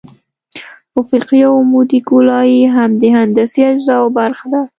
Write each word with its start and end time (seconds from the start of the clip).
افقي 1.01 1.39
او 1.47 1.53
عمودي 1.61 1.99
ګولایي 2.09 2.61
هم 2.75 2.91
د 3.01 3.03
هندسي 3.17 3.59
اجزاوو 3.71 4.13
برخه 4.17 4.45
ده 4.53 4.61